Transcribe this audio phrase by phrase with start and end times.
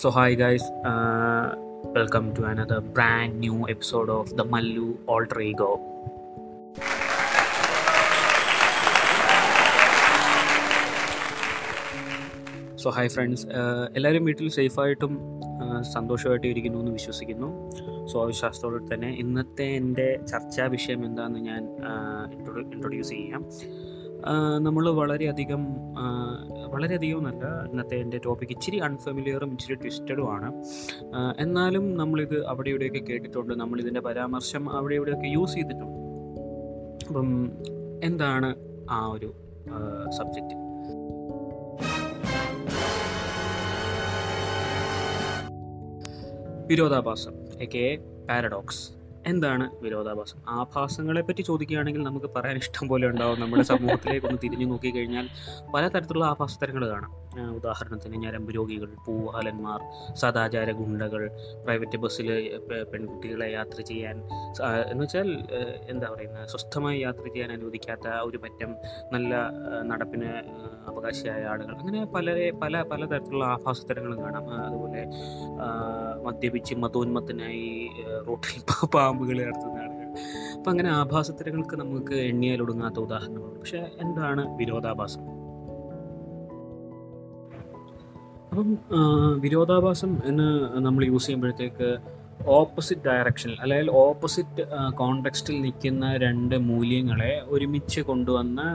[0.00, 1.54] So, hi guys, uh,
[1.94, 5.42] welcome to another brand new episode of the Mallu Alter.
[12.82, 13.44] So hi friends
[13.96, 15.12] എല്ലാവരും വീട്ടിൽ സേഫായിട്ടും
[15.94, 17.50] സന്തോഷമായിട്ടും ഇരിക്കുന്നു എന്ന് വിശ്വസിക്കുന്നു.
[18.12, 21.62] So ആ വിശ്വാസത്തോടെ തന്നെ ഇന്നത്തെ എന്റെ ചർച്ചാ വിഷയം എന്താണെന്ന് ഞാൻ
[22.74, 23.44] ഇൻട്രൊഡ്യൂസ് ചെയ്യാം.
[24.66, 25.62] നമ്മൾ വളരെയധികം
[26.72, 30.48] വളരെയധികം നല്ല ഇന്നത്തെ എന്റെ ടോപ്പിക് ഇച്ചിരി അൺഫെമിലിയറും ഇച്ചിരി ട്വിസ്റ്റഡുമാണ്
[31.38, 33.54] എന്നാലും നമ്മളിത് അവിടെ ഇവിടെയൊക്കെ കേട്ടിട്ടുണ്ട്.
[33.54, 35.98] നമ്മളിതിന്റെ പരാമർശം അവിടെ ഇവിടെയൊക്കെ യൂസ് ചെയ്തിട്ടുണ്ട്.
[37.08, 37.30] അപ്പം
[38.08, 38.50] എന്താണ്
[38.90, 39.30] ആ ഒരു
[40.18, 40.56] സബ്ജക്റ്റ്
[46.70, 47.34] വിരോധാഭാസം
[47.64, 47.84] എ കെ
[48.28, 48.82] പാരഡോക്സ്
[49.26, 50.38] എന്താണ് വിരോധാഭാസം?
[50.48, 55.28] ആഭാസങ്ങളെ പറ്റി ചോദിക്കുകയാണെങ്കിൽ നമുക്ക് പറയാൻ ഇഷ്ടം പോലെ ഉണ്ടാവും നമ്മുടെ സമൂഹത്തിലേക്ക് ഒന്ന് തിരിഞ്ഞു നോക്കിക്കഴിഞ്ഞാൽ
[55.74, 57.29] പലതരത്തിലുള്ള ആഭാസത്തരങ്ങൾ കാണാം.
[57.38, 59.80] ഉദാഹരണത്തിന് ഞരമ്പ് രോഗികൾ പൂവാലന്മാർ
[60.14, 61.30] സദാചാര ഗുണ്ടകൾ
[61.64, 62.28] പ്രൈവറ്റ് ബസ്സിൽ
[62.92, 64.16] പെൺകുട്ടികളെ യാത്ര ചെയ്യാൻ
[64.90, 65.28] എന്ന് വെച്ചാൽ
[65.88, 68.76] എന്താ പറയുന്നത് സ്വസ്ഥമായി യാത്ര ചെയ്യാൻ അനുവദിക്കാത്ത ഒരു പറ്റം
[69.12, 69.50] നല്ല
[69.82, 70.30] നടപ്പിന്
[70.86, 71.74] അവകാശിയായ ആളുകൾ.
[71.74, 74.50] അങ്ങനെ പല പല തരത്തിലുള്ള ആഭാസതരങ്ങളും കാണാം.
[74.66, 75.02] അതുപോലെ
[76.22, 77.90] മദ്യപിച്ച് മതോന്മത്തനായി
[78.28, 80.08] റോട്ടിൽ പാമ്പുകളെ നടത്തുന്ന ആളുകൾ.
[80.56, 85.39] അപ്പം അങ്ങനെ ആഭാസത്തരങ്ങൾക്ക് നമുക്ക് എണ്ണിയാൽ ഒടുങ്ങാത്ത ഉദാഹരണങ്ങളുണ്ട് പക്ഷേ എന്താണ് വിരോധാഭാസം?
[88.50, 88.78] അപ്പം
[89.40, 91.98] വിരോധാഭാസം എന്ന് നമ്മൾ യൂസ് ചെയ്യുമ്പോഴത്തേക്ക്
[92.46, 94.62] ഓപ്പോസിറ്റ് ഡയറക്ഷനിൽ അല്ലെങ്കിൽ ഓപ്പോസിറ്റ്
[94.94, 98.68] കോണ്ടെക്സ്റ്റിൽ നിൽക്കുന്ന രണ്ട് മൂല്യങ്ങളെ ഒരുമിച്ച് കൊണ്ടുവന്ന്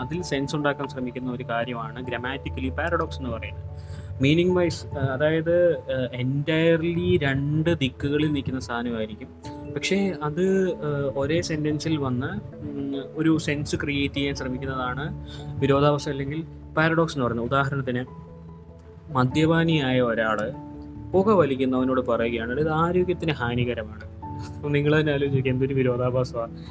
[0.00, 3.64] അതിൽ സെൻസ് ഉണ്ടാക്കാൻ ശ്രമിക്കുന്ന ഒരു കാര്യമാണ് ഗ്രാമാറ്റിക്കലി പാരഡോക്സ് എന്ന് പറയുന്നത്.
[4.22, 5.56] മീനിങ് വൈസ് അതായത്
[6.12, 9.28] എന്റയർലി രണ്ട് ദിക്കുകളിൽ നിൽക്കുന്ന സാധനമായിരിക്കും.
[9.76, 10.44] പക്ഷേ അത്
[11.16, 12.30] ഒരേ സെന്റൻസിൽ വന്ന്
[13.16, 15.06] ഒരു സെൻസ് ക്രിയേറ്റ് ചെയ്യാൻ ശ്രമിക്കുന്നതാണ്
[15.60, 16.42] വിരോധാവസ്ഥ അല്ലെങ്കിൽ
[16.76, 17.46] പാരഡോക്സ് എന്ന് പറയുന്നത്.
[17.46, 18.04] ഉദാഹരണത്തിന്
[19.10, 20.52] മദ്യപാനിയായ ഒരാൾ
[21.12, 24.00] പുക വലിക്കുന്നവനോട് പറയുകയാണ് ഇത് ആരോഗ്യത്തിന് ഹാനികരമാണ്.
[24.74, 26.64] നിങ്ങൾ തന്നെ ആലോചിക്കുക എന്തൊരു വിരോധാഭാസമാണ്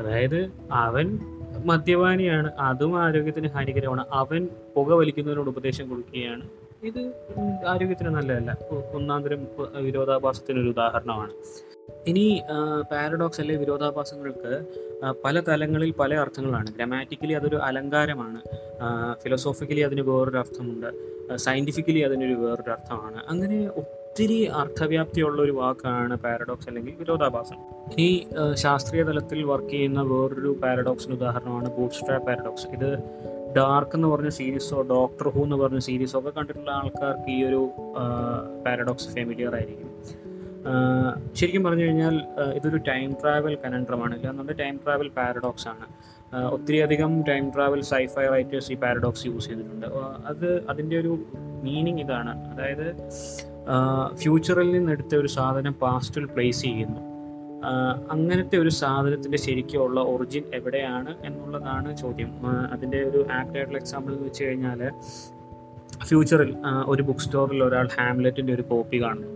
[0.00, 1.18] അതായത് അവൻ
[1.64, 4.04] മദ്യപാനിയാണ് അതും ആരോഗ്യത്തിന് ഹാനികരമാണ്.
[4.12, 6.48] അവൻ പുക വലിക്കുന്നവനോട് ഉപദേശം കൊടുക്കുകയാണ്.
[6.82, 7.12] ഇത്
[7.66, 8.56] ആരോഗ്യത്തിന് നല്ലതല്ല.
[8.92, 11.30] ഒന്നാന്തരം ഒന്നാം തരം വിരോധാഭാസത്തിനൊരു ഉദാഹരണമാണ്.
[12.06, 12.42] ഇനി
[12.92, 14.52] പാരഡോക്സ് അല്ലെ വിരോധാഭാസങ്ങൾക്ക്
[15.24, 16.74] പല തലങ്ങളിൽ പല അർത്ഥങ്ങളാണ്.
[16.74, 18.40] ഗ്രാമാറ്റിക്കലി അതൊരു അലങ്കാരമാണ്.
[19.22, 20.90] ഫിലോസോഫിക്കലി അതിന് വേറൊരു അർത്ഥമുണ്ട്.
[21.36, 23.22] സയന്റിഫിക്കലി അതിനൊരു വേറൊരു അർത്ഥമാണ്.
[23.28, 27.58] അങ്ങനെ ഒത്തിരി അർത്ഥവ്യാപ്തിയുള്ള ഒരു വാക്കാണ് പാരഡോക്സ് അല്ലെങ്കിൽ വിരോധാഭാസം.
[27.98, 32.98] ഈ ശാസ്ത്രീയ തലത്തിൽ വർക്ക് ചെയ്യുന്ന വേറൊരു പാരഡോക്സിന് ഉദാഹരണമാണ് ബൂട്ട് സ്ട്രാപ്പ് പാരഡോക്സ് ഇത്
[33.56, 37.70] ഡാർക്ക് എന്ന് പറഞ്ഞ സീരീസോ ഡോക്ടർ ഹൂ എന്ന് പറഞ്ഞ സീരീസോ ഒക്കെ കണ്ടിട്ടുള്ള ആൾക്കാർക്ക് ഈ ഒരു
[38.66, 39.89] പാരഡോക്സ് ഫെമിലിയർ ആയിരിക്കും.
[41.34, 42.16] ശരിക്കും പറഞ്ഞു കഴിഞ്ഞാൽ
[42.54, 45.86] ഇതൊരു ടൈം ട്രാവൽ കനൻഡ്രമാണ് ഇല്ലാന്നുണ്ട് ടൈം ട്രാവൽ പാരഡോക്സ് ആണ്.
[46.34, 49.86] ഒത്തിരി ഒത്തിരിയധികം ടൈം ട്രാവൽ സൈഫൈ റൈറ്റേഴ്സ് ഈ പാരഡോക്സ് യൂസ് ചെയ്തിട്ടുണ്ട്.
[50.26, 51.18] അത് അതിന്റെ ഒരു
[51.62, 52.32] മീനിങ് ഇതാണ്.
[52.52, 52.86] അതായത്
[54.14, 57.00] ഫ്യൂച്ചറിൽ നിന്നെടുത്ത ഒരു സാധനം പാസ്റ്റിൽ പ്ലേസ് ചെയ്യുന്നു.
[58.10, 62.30] അങ്ങനത്തെ ഒരു സാധനത്തിന്റെ ശരിക്കുള്ള ഒറിജിൻ എവിടെയാണ് എന്നുള്ളതാണ് ചോദ്യം.
[62.72, 64.90] അതിന്റെ ഒരു ആപ്റ്റ് എക്സാമ്പിൾ എന്ന് വെച്ച് കഴിഞ്ഞാൽ
[66.04, 66.56] ഫ്യൂച്ചറിൽ
[66.86, 69.28] ഒരു ബുക്ക് സ്റ്റോറിൽ ഒരാൾ ഹാംലെറ്റിന്റെ ഒരു കോപ്പി കാണുന്നു.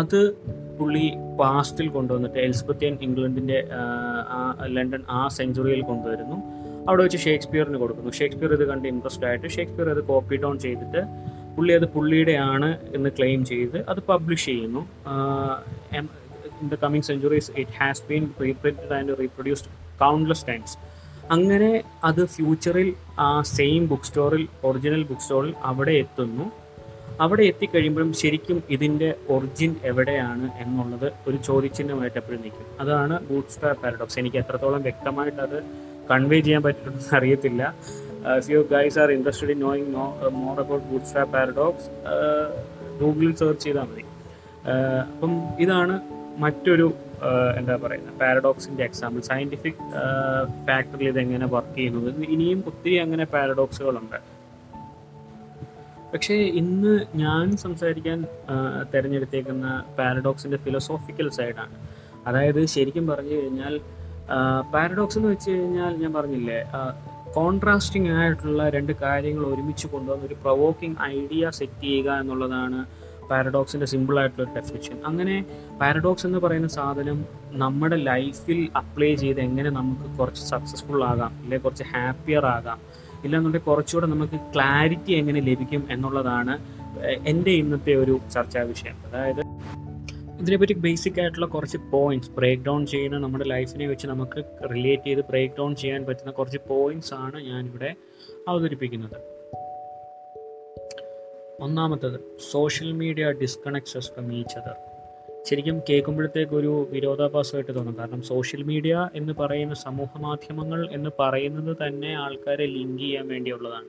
[0.00, 0.18] അത്
[0.78, 1.06] പുള്ളി
[1.40, 3.58] പാസ്റ്റിൽ കൊണ്ടുവന്നിട്ട് എലിസബത്തിയൻ ഇംഗ്ലണ്ടിന്റെ
[4.76, 6.38] ലണ്ടൻ ആ സെഞ്ചുറിയിൽ കൊണ്ടുവരുന്നു.
[6.88, 8.10] അവിടെ വെച്ച് ഷേക്സ്പിയറിന് കൊടുക്കുന്നു.
[8.10, 11.02] ഷേക്സ്പിയർ ഇത് കണ്ട് ഇൻട്രസ്റ്റ് ആയിട്ട് ഷേക്സ്പിയർ അത് കോപ്പി ഡൗൺ ചെയ്തിട്ട്
[11.56, 14.82] പുള്ളി അത് പുള്ളിയുടെയാണ് എന്ന് ക്ലെയിം ചെയ്ത് അത് പബ്ലിഷ് ചെയ്യുന്നു.
[15.98, 19.70] In the coming centuries it has been reprinted and reproduced
[20.00, 20.74] countless times.
[21.30, 21.70] അങ്ങനെ
[22.04, 22.88] അത് ഫ്യൂച്ചറിൽ
[23.18, 26.46] ആ സെയിം ബുക്ക് സ്റ്റോറിൽ ഒറിജിനൽ ബുക്ക് സ്റ്റോറിൽ അവിടെ എത്തുന്നു.
[27.20, 32.66] അവിടെ എത്തിക്കഴിയുമ്പോഴും ശരിക്കും ഇതിന്റെ ഒറിജിൻ എവിടെയാണ് എന്നുള്ളത് ഒരു ചോദ്യചിഹ്നമായിട്ട് എപ്പോഴും നിൽക്കും.
[32.80, 35.58] അതാണ് ബൂട്ട് സ്ട്രാപ്പ് പാരഡോക്സ് എനിക്ക് എത്രത്തോളം വ്യക്തമായിട്ട് അത്
[36.10, 37.74] കൺവേ ചെയ്യാൻ പറ്റുമെന്ന് അറിയത്തില്ല.
[38.48, 41.88] You guys are interested in knowing know more about boot strap paradox
[43.00, 44.04] ഗൂഗിളിൽ സെർച്ച് ചെയ്താൽ മതി.
[44.72, 45.94] Uh, അപ്പം ഇതാണ്
[46.38, 46.84] മറ്റൊരു
[47.22, 49.80] uh, എന്താ പറയുക പാരഡോക്സിന്റെ എക്സാമ്പിൾ സയന്റിഫിക്
[50.66, 52.24] ഫാക്ടറിൽ ഇതെങ്ങനെ വർക്ക് ചെയ്യുന്നത്?
[52.24, 54.18] ഇനിയും ഒത്തിരി അങ്ങനെ പാരഡോക്സുകളുണ്ട്
[56.12, 58.18] പക്ഷേ ഇന്ന് ഞാൻ സംസാരിക്കാൻ
[58.92, 59.66] തിരഞ്ഞെടുത്തേക്കുന്ന
[59.98, 61.76] പാരഡോക്സിന്റെ ഫിലോസോഫിക്കൽ സൈഡാണ്
[62.26, 63.74] അതായത് ശരിക്കും പറഞ്ഞു കഴിഞ്ഞാൽ
[64.72, 66.58] പാരഡോക്സ് എന്ന് വെച്ച് കഴിഞ്ഞാൽ ഞാൻ പറഞ്ഞില്ലേ
[67.32, 72.80] കോൺട്രാസ്റ്റിംഗ് ആയിട്ടുള്ള രണ്ട് കാര്യങ്ങൾ ഒരുമിച്ച് കൊണ്ടുവന്ന് ഒരു പ്രൊവോക്കിംഗ് ഐഡിയ സെറ്റ് ചെയ്യുക എന്നുള്ളതാണ്
[73.30, 75.36] പാരഡോക്സിന്റെ സിമ്പിളായിട്ടുള്ള ഡെഫിനിഷൻ അങ്ങനെ
[75.80, 77.18] പാരഡോക്സ് എന്ന് പറയുന്ന സാധനം
[77.52, 82.80] നമ്മുടെ ലൈഫിൽ അപ്ലൈ ചെയ്ത് എങ്ങനെ നമുക്ക് കുറച്ച് സക്സസ്ഫുൾ ആകാം അല്ലെങ്കിൽ കുറച്ച് ഹാപ്പിയർ ആകാം
[83.24, 86.58] ഇല്ലാന്നുണ്ടെങ്കിൽ കുറച്ചുകൂടെ നമുക്ക് ക്ലാരിറ്റി എങ്ങനെ ലഭിക്കും എന്നുള്ളതാണ്
[87.26, 88.96] എന്റെ ഇന്നത്തെ ഒരു ചർച്ചാ വിഷയം.
[89.06, 89.40] അതായത്
[90.40, 95.54] ഇതിനെപ്പറ്റി ബേസിക് ആയിട്ടുള്ള കുറച്ച് പോയിന്റ്സ് ബ്രേക്ക് ഡൗൺ ചെയ്യുന്ന നമ്മുടെ ലൈഫിനെ വെച്ച് നമുക്ക് റിലേറ്റ് ചെയ്ത് ബ്രേക്ക്
[95.58, 97.94] ഡൗൺ ചെയ്യാൻ പറ്റുന്ന കുറച്ച് പോയിന്റ്സ് ആണ് ഞാനിവിടെ
[98.48, 99.16] അവതരിപ്പിക്കുന്നത്.
[101.60, 102.20] ഒന്നാമത്തത്
[102.50, 104.91] social media disconnects from each other
[105.46, 107.94] ശരിക്കും കേൾക്കുമ്പോഴത്തേക്ക് ഒരു വിരോധാഭാസമായിട്ട് തോന്നും.
[107.98, 113.88] കാരണം സോഷ്യൽ മീഡിയ എന്ന് പറയുന്ന സമൂഹ മാധ്യമങ്ങൾ എന്ന് പറയുന്നത് തന്നെ ആൾക്കാരെ ലിങ്ക് ചെയ്യാൻ വേണ്ടിയുള്ളതാണ്.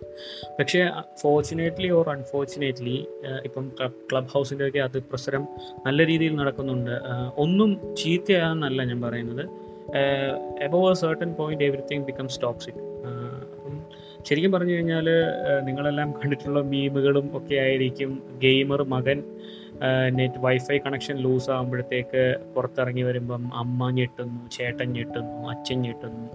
[0.60, 0.90] പക്ഷേ
[1.22, 3.06] ഫോർച്ചുനേറ്റ്ലി ഓർ അൺഫോർച്ചുനേറ്റ്ലി
[3.44, 5.48] ഇപ്പം ക്ലബ് ക്ലബ് ഹൗസിന്റെ ഒക്കെ അത് പ്രസരം
[5.86, 6.96] നല്ല രീതിയിൽ നടക്കുന്നുണ്ട്.
[7.38, 9.46] ഒന്നും ചീത്തയാണെന്നല്ല ഞാൻ പറയുന്നത്.
[10.64, 12.82] Above a certain point everything becomes toxic
[14.28, 15.08] ശരിക്കും പറഞ്ഞു കഴിഞ്ഞാൽ
[15.62, 18.12] നിങ്ങളെല്ലാം കണ്ടിട്ടുള്ള മീമുകളും ഒക്കെ ആയിരിക്കും
[18.42, 19.24] ഗെയിമർ മകൻ
[20.18, 22.22] നെറ്റ് വൈഫൈ കണക്ഷൻ ലൂസ് ആകുമ്പോഴത്തേക്ക്
[22.56, 26.28] പുറത്തിറങ്ങി വരുമ്പം അമ്മ ഞെട്ടുന്നു ചേട്ടൻ ഞെട്ടുന്നു അച്ഛൻ ഞെട്ടുന്നു.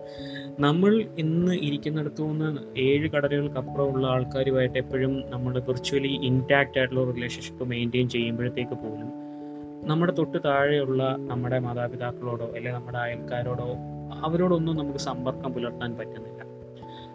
[0.59, 8.79] നമ്മൾ ഇന്ന് ഇരിക്കുന്നിടത്തു നിന്ന് ഏഴ് കടലുകൾക്കപ്പുറമുള്ള ആൾക്കാരുമായിട്ട് എപ്പോഴും നമ്മൾ വിർച്വലി ഇൻടാക്റ്റ് ആയിട്ടുള്ള റിലേഷൻഷിപ്പ് മെയിന്റെയിൻ ചെയ്യുമ്പോഴത്തേക്ക്
[8.85, 9.11] പോലും
[9.91, 13.69] നമ്മുടെ തൊട്ട് താഴെയുള്ള നമ്മുടെ മാതാപിതാക്കളോടോ അല്ലെങ്കിൽ നമ്മുടെ അയൽക്കാരോടോ
[14.27, 16.38] അവരോടൊന്നും നമുക്ക് സമ്പർക്കം പുലർത്താൻ പറ്റുന്നില്ല.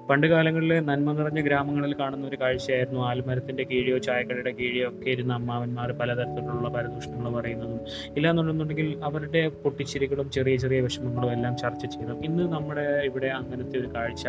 [0.09, 5.91] പണ്ട് കാലങ്ങളിൽ നന്മ നിറഞ്ഞ ഗ്രാമങ്ങളിൽ കാണുന്ന ഒരു കാഴ്ചയായിരുന്നു ആൽമരത്തിന്റെ കീഴിയോ ചായക്കടയുടെ കീഴിയോ ഒക്കെ ഇരുന്ന അമ്മാവന്മാർ
[5.91, 7.79] പലതരത്തിലുള്ള പരദൂഷണങ്ങൾ പറയുന്നതും
[8.15, 12.11] ഇല്ലാന്നുണ്ടെന്നുണ്ടെങ്കിൽ അവരുടെ പൊട്ടിച്ചിരികളും ചെറിയ ചെറിയ വിഷമങ്ങളും എല്ലാം ചർച്ച ചെയ്തു.
[12.11, 14.27] ഇന്ന് നമ്മുടെ ഇവിടെ അങ്ങനത്തെ ഒരു കാഴ്ച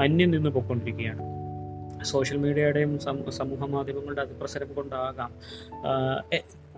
[0.00, 1.22] അന്യം നിന്ന് പൊയ്ക്കൊണ്ടിരിക്കുകയാണ്.
[2.04, 2.98] സോഷ്യൽ മീഡിയയുടെയും
[3.30, 5.32] സമൂഹ മാധ്യമങ്ങളുടെ അതിപ്രസരം കൊണ്ടാകാം.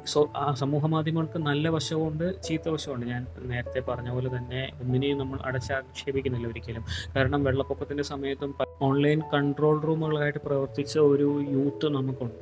[0.06, 5.39] സോ ആ സമൂഹ മാധ്യമങ്ങൾക്ക് നല്ല വശമുണ്ട് ചീത്ത വശമുണ്ട് ഞാൻ നേരത്തെ പറഞ്ഞ പോലെ തന്നെ ഒന്നിനെയും നമ്മൾ
[5.45, 6.85] അടച്ചാക്ഷേപിക്കുന്നില്ല ഒരിക്കലും.
[7.17, 12.41] കാരണം വെള്ളപ്പൊക്കത്തിന്റെ സമയത്തും ഓൺലൈൻ കൺട്രോൾ റൂമുകളായിട്ട് പ്രവർത്തിച്ച ഒരു യൂത്ത് നമുക്കുണ്ട്.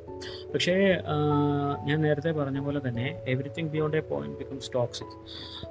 [0.53, 0.75] പക്ഷേ
[1.85, 5.14] ഞാൻ നേരത്തെ പറഞ്ഞ പോലെ തന്നെ everything beyond a point becomes toxic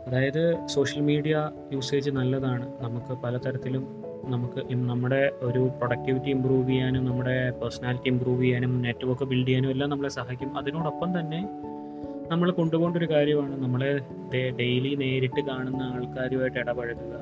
[0.08, 2.66] അതായത് സോഷ്യൽ മീഡിയ യൂസേജ് നല്ലതാണ്.
[2.82, 3.84] നമുക്ക് പലതരത്തിലും
[4.26, 10.10] നമുക്ക് നമ്മുടെ ഒരു പ്രൊഡക്ടിവിറ്റി ഇമ്പ്രൂവ് ചെയ്യാനും നമ്മുടെ പേഴ്സണാലിറ്റി ഇമ്പ്രൂവ് ചെയ്യാനും നെറ്റ്വർക്ക് ബിൽഡ് ചെയ്യാനും എല്ലാം നമ്മളെ
[10.10, 10.58] സഹായിക്കും.
[10.58, 11.40] അതിനോടൊപ്പം തന്നെ
[12.32, 13.92] നമ്മൾ കൊണ്ടുപോകേണ്ട ഒരു കാര്യമാണ് നമ്മളെ
[14.60, 17.16] ഡെയിലി നേരിട്ട് കാണുന്ന ആൾക്കാരുമായിട്ട് ഇടപഴകുക.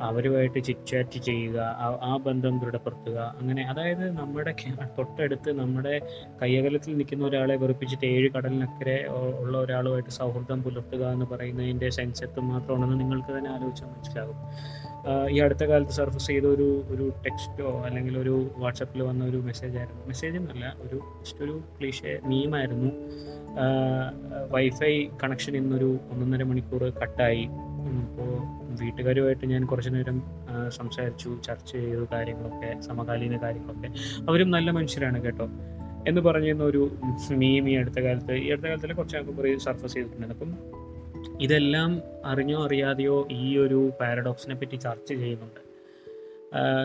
[0.00, 1.58] അവരുമായിട്ട് ചിറ്റ്ചാറ്റ് ചെയ്യുക
[2.02, 3.34] ആ- ബന്ധം ദൃഢപ്പെടുത്തുക.
[3.40, 4.54] അങ്ങനെ അതായത് നമ്മുടെ
[4.98, 6.00] തൊട്ടടുത്ത് നമ്മുടെ
[6.42, 9.06] കയ്യകലത്തിൽ നിൽക്കുന്ന ഒരാളെ വെറുപ്പിച്ചിട്ട് ഏഴ് കടലിനക്കരെ
[9.40, 14.36] ഉള്ള ഒരാളുമായിട്ട് സൗഹൃദം പുലർത്തുക എന്ന് പറയുന്നതിന്റെ സെൻസ് എത്തും മാത്രമാണെന്ന് നിങ്ങൾക്ക് തന്നെ ആലോചിച്ചാൽ മനസ്സിലാകും.
[15.30, 20.06] ഈ അടുത്ത കാലത്ത് സർഫസ് ചെയ്ത ഒരു ഒരു ടെക്സ്റ്റോ അല്ലെങ്കിൽ ഒരു വാട്സപ്പിൽ വന്ന ഒരു മെസ്സേജ് ആയിരുന്നു.
[20.06, 22.90] മെസ്സേജ് എന്നല്ല ഒരു ജസ്റ്റ് ഒരു ക്ലീഷേ മീമായിരുന്നു
[24.50, 30.22] വൈഫൈ കണക്ഷൻ ഇന്നൊരു ഒന്നൊന്നര മണിക്കൂർ കട്ടായി അപ്പോൾ വീട്ടുകാരുമായിട്ട് ഞാൻ കുറച്ചു നേരം
[30.68, 33.88] സംസാരിച്ചു ചർച്ച ചെയ്തു കാര്യങ്ങളൊക്കെ സമകാലീന കാര്യങ്ങളൊക്കെ.
[34.30, 35.48] അവരും നല്ല മനുഷ്യരാണ് കേട്ടോ.
[36.08, 36.90] എന്ന് പറഞ്ഞിരുന്ന ഒരു
[37.30, 40.26] മീം ഈ അടുത്ത കാലത്ത് ഈ അടുത്ത കാലത്തിൽ കുറച്ച് കുറേ സർഫസ് ചെയ്തിട്ടുണ്ട്.
[40.26, 40.50] അപ്പം
[41.40, 45.60] ഇതെല്ലാം അറിഞ്ഞോ അറിയാതെയോ ഈ ഒരു പാരഡോക്സിനെ പറ്റി ചർച്ച ചെയ്യുന്നുണ്ട്.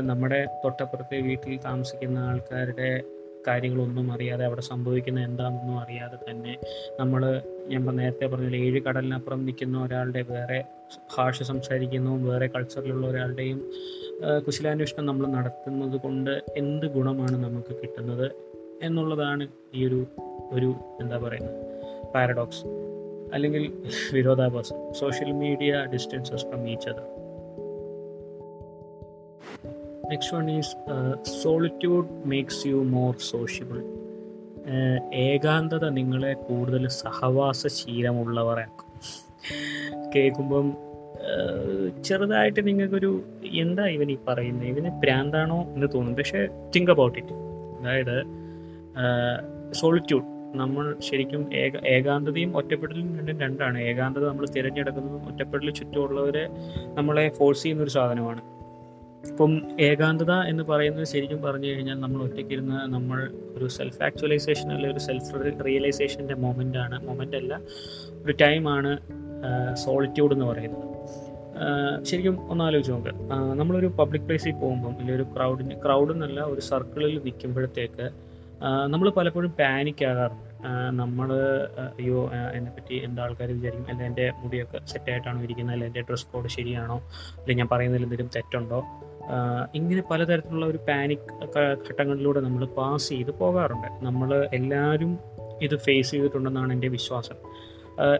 [0.09, 3.03] നമ്മുടെ തൊട്ടപ്പുറത്തെ വീട്ടിൽ താമസിക്കുന്ന ആൾക്കാരുടെ
[3.47, 6.57] കാര്യങ്ങളൊന്നും അറിയാതെ അവിടെ സംഭവിക്കുന്ന എന്താണെന്നൊന്നും അറിയാതെ തന്നെ
[6.99, 10.63] നമ്മൾ ഞാൻ നേരത്തെ പറഞ്ഞ ഏഴ് കടലിനപ്പുറം നിൽക്കുന്ന ഒരാളുടെ വേറെ
[11.15, 13.71] ഭാഷ സംസാരിക്കുന്നു വേറെ കൾച്ചറിലുള്ള ഒരാളുടെയും
[14.47, 18.31] കുശലാന്വേഷണം നമ്മൾ നടത്തുന്നത് കൊണ്ട് എന്ത് ഗുണമാണ് നമുക്ക് കിട്ടുന്നത്
[18.81, 20.05] എന്നുള്ളതാണ് ഈ ഒരു
[20.51, 21.59] ഒരു എന്താ പറയുന്നത്
[22.13, 22.65] പാരഡോക്സ്
[23.33, 23.71] അല്ലെങ്കിൽ
[24.13, 24.93] വിരോധാഭാസം.
[24.93, 27.07] Social media distances from each other
[30.09, 30.75] next one is
[31.41, 33.79] solitude makes you more sociable
[35.13, 38.87] ഏകാന്തത നിങ്ങളെ കൂടുതൽ സഹവാസ ശീലമുള്ളവരാക്കും
[40.15, 40.73] കേൾക്കുമ്പം
[42.03, 46.15] ചെറുതായിട്ട് നിങ്ങൾക്കൊരു എന്താ ഇവൻ ഈ പറയുന്നത് ഇവന് പ്രാന്താണോ എന്ന് തോന്നും.
[46.15, 47.33] പക്ഷേ തിങ്ക് അബൌട്ട് ഇറ്റ്
[47.81, 48.23] അതായത്
[49.73, 50.23] സോളിറ്റ്യൂഡ്
[50.55, 53.79] നമ്മൾ ശരിക്കും ഏക ഏകാന്തതയും ഒറ്റപ്പെടലും രണ്ടും രണ്ടാണ്.
[53.79, 56.49] ഏകാന്തത നമ്മൾ തിരഞ്ഞെടുക്കുന്നതും ഒറ്റപ്പെടൽ ചുറ്റുമുള്ളവരെ
[56.93, 58.41] നമ്മളെ ഫോഴ്സ് ചെയ്യുന്ന ഒരു സാധനമാണ്.
[59.29, 64.99] ഇപ്പം ഏകാന്തത എന്ന് പറയുന്നത് ശരിക്കും പറഞ്ഞു കഴിഞ്ഞാൽ നമ്മൾ ഒറ്റയ്ക്കിരുന്ന് നമ്മൾ ഒരു സെൽഫ് ആക്ച്വലൈസേഷൻ അല്ലെങ്കിൽ ഒരു
[64.99, 67.07] സെൽഫ് റിയലൈസേഷന്റെ മൊമെന്റ് ആണ്.
[67.07, 67.59] മൊമെന്റ് അല്ല.
[68.25, 68.91] ഒരു ടൈമാണ്
[69.73, 70.87] സോളിറ്റ്യൂഡ് എന്ന് പറയുന്നത്.
[72.03, 73.11] ശരിക്കും ഒന്ന് ആലോചിച്ച് നോക്ക്.
[73.59, 78.09] നമ്മളൊരു പബ്ലിക് പ്ലേസിൽ പോകുമ്പം അല്ലെങ്കിൽ ഒരു ക്രൗഡിന് ക്രൗഡ് എന്നല്ല ഒരു സർക്കിളിൽ നിൽക്കുമ്പോഴത്തേക്ക്
[78.87, 80.47] നമ്മൾ പലപ്പോഴും പാനിക് ആകാറുണ്ട്.
[81.01, 81.29] നമ്മൾ
[81.99, 83.85] അയ്യോ എന്നെ പറ്റി എന്താ ആൾക്കാർ വിചാരിക്കും?
[83.89, 85.75] അല്ലെങ്കിൽ എന്റെ മുടിയൊക്കെ സെറ്റായിട്ടാണോ ഇരിക്കുന്നത്?
[85.75, 86.97] അല്ലെങ്കിൽ എന്റെ ഡ്രസ് കോഡ് ശരിയാണോ?
[87.37, 88.81] അല്ലെങ്കിൽ ഞാൻ പറയുന്നതിൽ എന്തെങ്കിലും തെറ്റുണ്ടോ?
[89.75, 91.27] ഇങ്ങനെ പലതരത്തിലുള്ള ഒരു പാനിക്
[91.89, 94.05] ഘട്ടങ്ങളിലൂടെ നമ്മൾ പാസ് ചെയ്ത് പോകാറുണ്ട്.
[94.05, 95.19] നമ്മൾ എല്ലാവരും
[95.61, 97.37] ഇത് ഫേസ് ചെയ്തിട്ടുണ്ടെന്നാണ് എന്റെ വിശ്വാസം.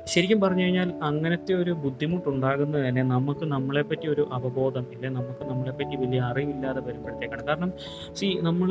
[0.05, 5.09] ശരിക്കും പറഞ്ഞു കഴിഞ്ഞാൽ അങ്ങനത്തെ ഒരു ബുദ്ധിമുട്ടുണ്ടാകുന്നത് തന്നെ നമുക്ക് നമ്മളെപ്പറ്റി ഒരു അവബോധം ഇല്ല?
[5.09, 7.43] നമുക്ക് നമ്മളെപ്പറ്റി വലിയ അറിവില്ലാതെ വരുമ്പോഴത്തേക്കാണ്.
[7.47, 7.71] കാരണം
[8.15, 8.69] സി നമ്മൾ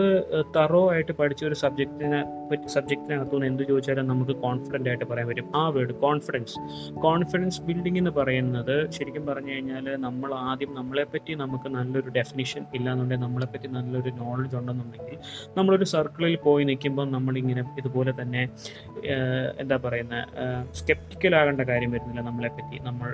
[0.57, 5.49] തറോ ആയിട്ട് പഠിച്ച ഒരു സബ്ജക്റ്റിനെ പറ്റി സബ്ജക്റ്റിനകത്തുനിന്ന് എന്ത് ചോദിച്ചാലും നമുക്ക് കോൺഫിഡന്റ് ആയിട്ട് പറയാൻ പറ്റും.
[5.57, 6.57] ആ വേർഡ് കോൺഫിഡൻസ്
[7.03, 13.69] കോൺഫിഡൻസ് ബിൽഡിംഗ് എന്ന് പറയുന്നത് ശരിക്കും പറഞ്ഞു കഴിഞ്ഞാൽ നമ്മൾ ആദ്യം നമ്മളെപ്പറ്റി നമുക്ക് നല്ലൊരു ഡെഫിനിഷൻ ഇല്ലാന്നുണ്ടെങ്കിൽ നമ്മളെപ്പറ്റി
[13.69, 15.19] നല്ലൊരു നോളജ് ഉണ്ടെന്നുണ്ടെങ്കിൽ
[15.57, 18.49] നമ്മളൊരു സർക്കിളിൽ പോയി നിൽക്കുമ്പോൾ നമ്മളിങ്ങനെ ഇതുപോലെ തന്നെ
[19.59, 20.25] എന്താ പറയുന്നത്
[20.91, 22.79] സ്കെപ്റ്റിക്കൽ ആകേണ്ട കാര്യം വരുന്നില്ല നമ്മളെപ്പറ്റി.
[22.83, 23.11] നമ്മൾ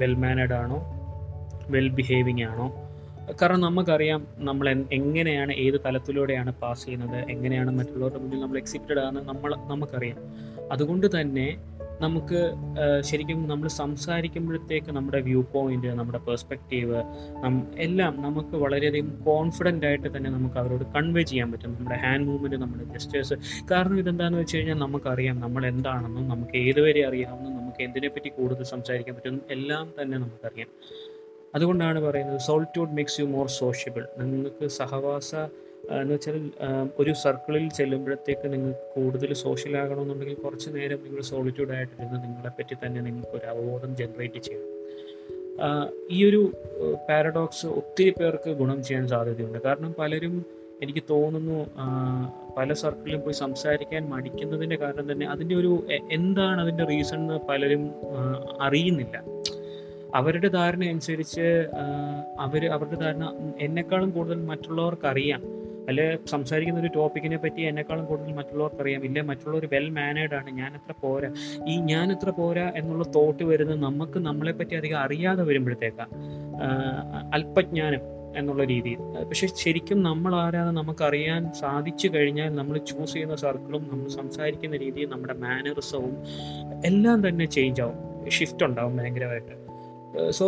[0.00, 0.78] വെൽ മാനേഡ് ആണോ?
[1.68, 2.66] വെൽ ബിഹേവിങ് ആണോ?
[3.42, 9.54] കാരണം നമുക്കറിയാം നമ്മൾ എങ്ങനെയാണ് ഏത് തലത്തിലൂടെയാണ് പാസ് ചെയ്യുന്നത് എങ്ങനെയാണ് മറ്റുള്ളവരുടെ മുന്നിൽ നമ്മൾ എക്സിപ്റ്റഡ് ആണെന്ന് നമ്മൾ
[9.54, 10.18] നമുക്കറിയാം.
[10.72, 11.46] അതുകൊണ്ട് തന്നെ
[12.04, 12.40] നമുക്ക്
[13.08, 16.98] ശരിക്കും നമ്മൾ സംസാരിക്കുമ്പോഴത്തേക്ക് നമ്മുടെ വ്യൂ പോയിന്റ് നമ്മുടെ പെർസ്പെക്റ്റീവ്
[17.86, 21.72] എല്ലാം നമുക്ക് വളരെയധികം കോൺഫിഡന്റ് ആയിട്ട് തന്നെ നമുക്ക് അവരോട് കൺവേ ചെയ്യാൻ പറ്റും.
[21.78, 23.36] നമ്മുടെ ഹാൻഡ് മൂവ്മെന്റ് നമ്മുടെ ജസ്റ്റേഴ്സ്
[23.70, 29.38] കാരണം ഇതെന്താണെന്ന് വെച്ച് കഴിഞ്ഞാൽ നമുക്കറിയാം നമ്മൾ എന്താണെന്നും നമുക്ക് ഏതുവരെ അറിയാമെന്നും നമുക്ക് എന്തിനെപ്പറ്റി കൂടുതൽ സംസാരിക്കാൻ പറ്റും
[29.56, 30.70] എല്ലാം തന്നെ നമുക്കറിയാം.
[31.54, 35.34] അതുകൊണ്ടാണ് പറയുന്നത് solitude makes you more sociable നിങ്ങൾക്ക് സഹവാസ
[35.90, 36.50] എന്ന് വെച്ചാൽ
[36.98, 43.36] ഒരു സർക്കിളിൽ ചെല്ലുമ്പോഴത്തേക്ക് നിങ്ങൾക്ക് കൂടുതൽ സോഷ്യൽ ആകണമെന്നുണ്ടെങ്കിൽ കുറച്ച് നേരം നിങ്ങൾ സോളിറ്റ്യൂഡ് ആയിട്ടിരുന്ന് നിങ്ങളെപ്പറ്റി തന്നെ നിങ്ങൾക്ക്
[43.36, 44.72] ഒരു അവബോധം ജനറേറ്റ് ചെയ്യണം
[46.10, 46.52] ഈ ഒരു
[47.08, 49.58] പാരഡോക്സ് ഒത്തിരി പേർക്ക് ഗുണം ചെയ്യാൻ സാധ്യതയുണ്ട്.
[49.62, 50.46] കാരണം പലരും
[50.82, 51.66] എനിക്ക് തോന്നുന്നു
[52.58, 57.90] പല സർക്കിളിലും പോയി സംസാരിക്കാൻ മടിക്കുന്നതിന്റെ കാരണം തന്നെ അതിന്റെ ഒരു എന്താണ് അതിന്റെ റീസൺ എന്ന് പലരും
[58.60, 59.22] അറിയുന്നില്ല.
[60.14, 61.68] അവരുടെ ധാരണ അനുസരിച്ച്
[62.38, 65.55] അവർ അവരുടെ ധാരണ എന്നെക്കാളും കൂടുതൽ മറ്റുള്ളവർക്ക് അറിയാം.
[65.88, 70.50] അല്ലെ സംസാരിക്കുന്ന ഒരു ടോപ്പിക്കിനെ പറ്റി എന്നെക്കാളും കൂടുതൽ മറ്റുള്ളവർക്ക് അറിയാം ഇല്ല മറ്റുള്ളവർ വെൽ മാനേഡ് ആണ്.
[70.50, 71.30] ഞാൻ എത്ര പോരാ.
[71.68, 76.12] ഈ ഞാൻ എത്ര പോരാ എന്നുള്ള തോട്ട് വരുന്നത് നമുക്ക് നമ്മളെ പറ്റി അധികം അറിയാതെ വരുമ്പോഴത്തേക്കാണ്
[77.32, 78.02] അല്പജ്ഞാനം
[78.38, 78.98] എന്നുള്ള രീതിയിൽ.
[79.28, 85.34] പക്ഷെ ശരിക്കും നമ്മൾ ആരാതെ നമുക്കറിയാൻ സാധിച്ചു കഴിഞ്ഞാൽ നമ്മൾ ചൂസ് ചെയ്യുന്ന സർക്കിളും നമ്മൾ സംസാരിക്കുന്ന രീതിയും നമ്മുടെ
[85.34, 86.16] മാനറിസവും
[86.84, 87.98] എല്ലാം തന്നെ ചേഞ്ച് ആവും.
[88.28, 89.54] ഷിഫ്റ്റ് ഉണ്ടാവും ഭയങ്കരമായിട്ട്.
[90.30, 90.46] So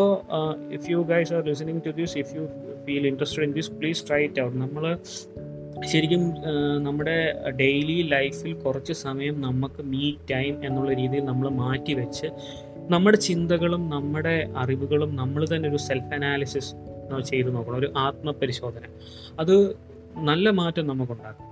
[0.73, 2.45] if you guys are listening to this if you
[2.89, 4.85] feel interested in this please try it out നമ്മൾ
[5.87, 6.23] ശരിക്കും
[6.83, 7.17] നമ്മുടെ
[7.61, 12.29] ഡെയിലി ലൈഫിൽ കുറച്ച് സമയം നമുക്ക് മീ ടൈം എന്നുള്ള രീതിയിൽ നമ്മൾ മാറ്റി വെച്ച്
[12.91, 16.71] നമ്മുടെ ചിന്തകളും നമ്മുടെ അറിവുകളും നമ്മൾ തന്നെ ഒരു സെൽഫ് അനാലിസിസ്
[17.31, 18.85] ചെയ്ത് നോക്കണം ഒരു ആത്മപരിശോധന.
[19.41, 19.55] അത്
[20.29, 21.47] നല്ല മാറ്റം നമുക്കുണ്ടാക്കും.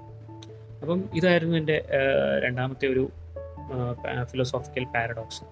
[0.83, 1.76] അപ്പം ഇതായിരുന്നു എന്റെ
[2.45, 3.05] രണ്ടാമത്തെ ഒരു
[4.31, 5.43] philosophical paradox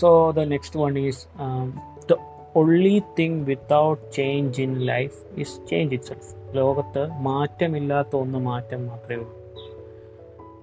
[0.00, 1.22] so the next one is
[2.56, 9.36] only thing without change in life is change itself ലോകത്ത് മാറ്റമില്ലാത്ത ഒന്ന് മാറ്റം മാത്രമേ ഉള്ളൂ.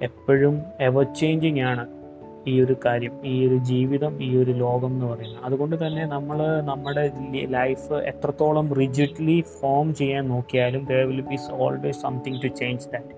[0.01, 1.99] എപ്പോഴും എവർ ചേഞ്ചിങ് ആണ്
[2.47, 5.43] ഈ ഒരു കാര്യം ഈ ഒരു ജീവിതം ഈ ഒരു ലോകം എന്ന് പറയുന്നത്.
[5.43, 7.11] അതുകൊണ്ട് തന്നെ നമ്മൾ നമ്മുടെ
[7.49, 13.15] ലൈഫ് എത്രത്തോളം റിജിഡ്ലി ഫോം ചെയ്യാൻ നോക്കിയാലും there will be always something to change that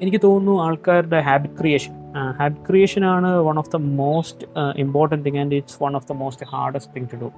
[0.00, 1.97] എനിക്ക് തോന്നുന്നു ആൾക്കാരുടെ ഹാബിറ്റ് ക്രിയേഷൻ
[2.38, 4.46] ഹാബിറ്റ് ക്രിയേഷൻ ആണ് one of the most
[4.84, 7.30] important thing and it's one of the most hardest thing to do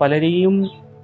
[0.00, 0.56] പലരെയും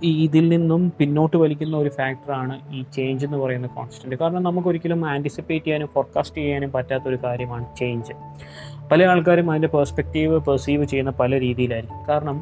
[0.08, 5.64] ഈ ഇതിൽ നിന്നും പിന്നോട്ട് വലിക്കുന്ന ഒരു ഫാക്ടറാണ് ഈ ചേഞ്ച് എന്ന് പറയുന്ന കോൺസ്റ്റന്റ് കാരണം നമുക്കൊരിക്കലും ആന്റിസിപ്പേറ്റ്
[5.66, 8.14] ചെയ്യാനും ഫോർകാസ്റ്റ് ചെയ്യാനും പറ്റാത്ത ഒരു കാര്യമാണ് ചേഞ്ച്
[8.90, 12.02] പല ആൾക്കാരും അതിന്റെ പെർസ്പെക്റ്റീവ് പെർസീവ് ചെയ്യുന്ന പല രീതിയിലായിരിക്കും.
[12.10, 12.36] കാരണം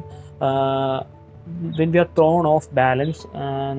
[1.79, 3.23] when we are thrown off balance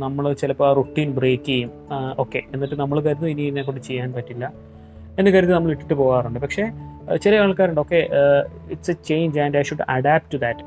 [0.02, 1.70] നമ്മൾ ചിലപ്പോൾ ആ റുട്ടീൻ ബ്രേക്ക് ചെയ്യും.
[2.22, 4.46] ഓക്കെ എന്നിട്ട് നമ്മൾ കരുതുന്നു ഇനി ഇതിനെക്കൊണ്ട് ചെയ്യാൻ പറ്റില്ല.
[5.18, 6.38] എന്ന് കരുതി നമ്മൾ ഇട്ടിട്ട് പോകാറുണ്ട്.
[6.38, 6.64] പക്ഷേ
[7.24, 7.80] ചില ആൾക്കാരുണ്ട്.
[7.84, 8.00] Okay
[8.74, 10.64] it's a change and I should adapt to that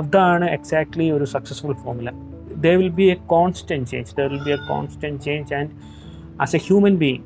[0.00, 2.10] അതാണ് എക്സാക്ട്ലി ഒരു successful formula
[2.64, 5.70] there will be a constant change there will be a constant change and
[6.40, 7.22] as a human being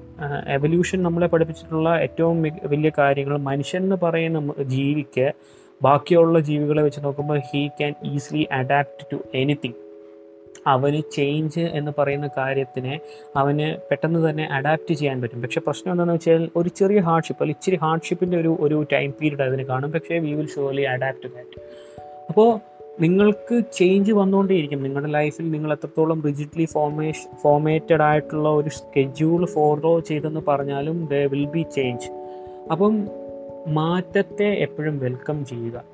[0.57, 2.37] evolution നമ്മളെ പഠിപ്പിച്ചിട്ടുള്ള ഏറ്റവും
[2.73, 5.27] വലിയ കാര്യങ്ങൾ മനുഷ്യൻ എന്ന് പറയുന്ന ജീവിക്ക്
[5.81, 9.79] ബാക്കിയുള്ള ജീവികളെ വെച്ച് നോക്കുമ്പോൾ he can easily adapt to anything
[10.67, 13.01] അവന് ചേഞ്ച് എന്ന് പറയുന്ന കാര്യത്തിനെ
[13.37, 15.43] അവന് പെട്ടെന്ന് തന്നെ അഡാപ്റ്റ് ചെയ്യാൻ പറ്റും.
[15.43, 19.63] പക്ഷേ പ്രശ്നം എന്താണെന്ന് വെച്ചാൽ ഒരു ചെറിയ ഹാർഡ്ഷിപ്പ് അല്ലെങ്കിൽ ഇച്ചിരി ഹാർഡ്ഷിപ്പിന്റെ ഒരു ഒരു ടൈം പീരീഡ് അതിന്
[19.63, 19.93] കാണും.
[19.93, 21.61] പക്ഷേ we will surely adapt that
[22.29, 24.83] അപ്പോൾ നിങ്ങൾക്ക് ചേഞ്ച് വന്നുകൊണ്ടേയിരിക്കും.
[24.83, 31.45] നിങ്ങളുടെ ലൈഫിൽ നിങ്ങൾ എത്രത്തോളം റിജിഡ്ലി ഫോമേഷ് ഫോർമേറ്റഡ് ആയിട്ടുള്ള ഒരു സ്കെഡ്യൂൾ ഫോളോ ചെയ്തെന്ന് പറഞ്ഞാലും ദ വിൽ
[31.45, 32.09] ബി ചേഞ്ച്
[32.73, 33.09] അപ്പം
[33.67, 35.85] മാറ്റത്തെ എപ്പോഴും വെൽക്കം ചെയ്യുക.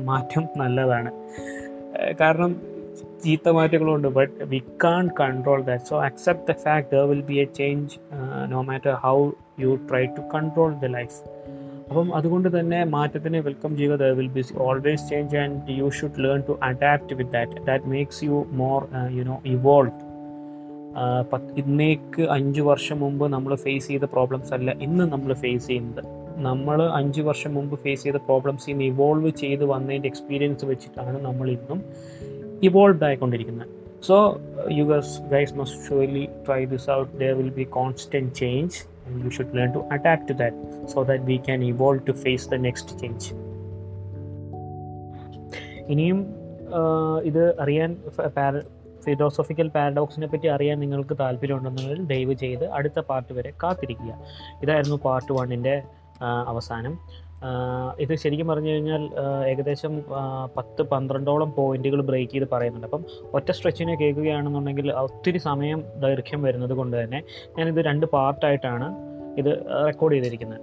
[0.00, 1.12] മാറ്റം നല്ലതാണ്.
[2.20, 2.73] കാരണം
[3.22, 7.46] ചീത്ത മാറ്റങ്ങളുണ്ട് but we can't control that so accept the fact there will be a
[7.52, 7.96] change
[8.48, 9.16] no matter how
[9.60, 11.18] you try to control the life
[11.88, 16.40] അപ്പം അതുകൊണ്ട് തന്നെ മാറ്റത്തിനെ വെൽക്കം ചെയ്യുക there will be always change and you should learn
[16.48, 18.78] to adapt with that that makes you more
[19.10, 19.92] you know evolve
[21.30, 26.02] പത്ത് ഇന്നേക്ക് അഞ്ച് വർഷം മുമ്പ് നമ്മൾ ഫേസ് ചെയ്ത പ്രോബ്ലംസ് അല്ല ഇന്ന് നമ്മൾ ഫേസ് ചെയ്യുന്നത്.
[26.38, 31.80] നമ്മൾ അഞ്ച് വർഷം മുമ്പ് ഫേസ് ചെയ്ത പ്രോബ്ലംസ് ഇന്ന് ഇവോൾവ് ചെയ്ത് വന്നതിന്റെ എക്സ്പീരിയൻസ് വെച്ചിട്ടാണ് നമ്മൾ ഇന്നും
[32.66, 33.70] evolve ആയിക്കൊണ്ടിരിക്കുന്നത്.
[34.08, 34.16] So
[34.78, 38.76] you guys guys must surely try this out there will be constant change
[39.24, 42.58] you should learn to adapt to that so that we can evolve to face the
[42.66, 43.28] next change
[45.94, 46.20] ഇനിയും
[47.30, 47.90] ഇത് അറിയാൻ
[49.06, 54.12] philosophical പാരഡോക്സിനെ പറ്റി അറിയാൻ നിങ്ങൾക്ക് താല്പര്യമുണ്ടെന്നുണ്ടെങ്കിൽ ദയവ് ചെയ്ത് അടുത്ത part വരെ കാത്തിരിക്കുക.
[54.62, 55.74] ഇതായിരുന്നു പാർട്ട് വണ്ണിന്റെ
[56.52, 56.94] അവസാനം.
[58.00, 59.02] ഇത് ശരിക്കും പറഞ്ഞു കഴിഞ്ഞാൽ
[59.46, 59.94] ഏകദേശം
[60.56, 62.86] പത്ത് പന്ത്രണ്ടോളം പോയിന്റുകൾ ബ്രേക്ക് ചെയ്ത് പറയുന്നുണ്ട്.
[62.86, 67.20] അപ്പം ഒറ്റ സ്ട്രെച്ചിനെ കേൾക്കുകയാണെന്നുണ്ടെങ്കിൽ ഒത്തിരി സമയം ദൈർഘ്യം വരുന്നത് കൊണ്ട് തന്നെ
[67.58, 68.88] ഞാനിത് രണ്ട് പാർട്ടായിട്ടാണ്
[69.40, 69.52] ഇത്
[69.86, 70.60] റെക്കോർഡ് ചെയ്തിരിക്കുന്നത്.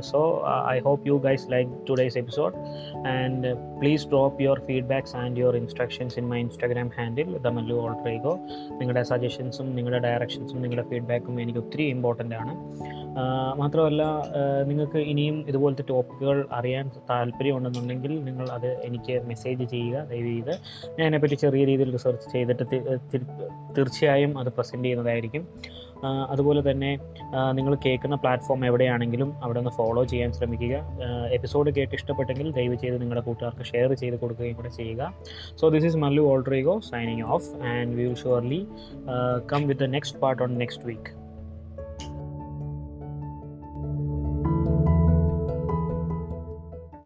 [0.00, 0.20] So
[0.68, 2.54] I I hope you guys like today's episode.
[3.04, 7.32] And uh, please drop your feedbacks and your instructions in my Instagram handle
[7.84, 8.34] Alter Ego
[8.70, 12.54] നിങ്ങളുടെ സജഷൻസും നിങ്ങളുടെ ഡയറക്ഷൻസും നിങ്ങളുടെ ഫീഡ്ബാക്കും എനിക്ക് ഒത്തിരി ഇമ്പോർട്ടന്റ് ആണ്.
[13.56, 14.02] മാത്രമല്ല
[14.68, 20.50] നിങ്ങൾക്ക് ഇനിയും ഇതുപോലത്തെ ടോപ്പിക്കുകൾ അറിയാൻ താല്പര്യമുണ്ടെന്നുണ്ടെങ്കിൽ നിങ്ങൾ അത് എനിക്ക് മെസ്സേജ് ചെയ്യുക ദയവ് ചെയ്ത്
[20.98, 22.64] ഞാൻ അതിനെപ്പറ്റി ചെറിയ രീതിയിൽ റിസർച്ച് ചെയ്തിട്ട്
[23.76, 25.48] തീർച്ചയായും അത് പ്രസന്റ് ചെയ്യുന്നതായിരിക്കും.
[26.04, 26.90] അതുപോലെ തന്നെ
[27.52, 30.74] നിങ്ങൾ കേൾക്കുന്ന പ്ലാറ്റ്ഫോം എവിടെയാണെങ്കിലും അവിടെ ഒന്ന് ഫോളോ ചെയ്യാൻ ശ്രമിക്കുക.
[31.30, 35.12] എപ്പിസോഡ് കേട്ട് ഇഷ്ടപ്പെട്ടെങ്കിൽ ദയവ് ചെയ്ത് നിങ്ങളുടെ കൂട്ടുകാർക്ക് ഷെയർ ചെയ്ത് കൊടുക്കുകയും കൂടെ ചെയ്യുക.
[35.60, 38.60] So this is Mallu alter ego signing off and we will surely
[39.52, 41.25] come with the next part on next week